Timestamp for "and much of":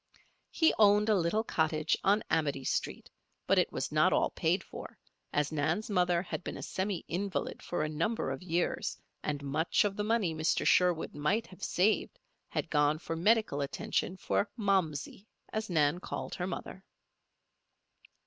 9.21-9.95